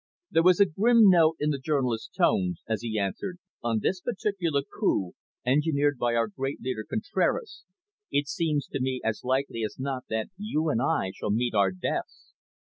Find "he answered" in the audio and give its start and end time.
2.81-3.37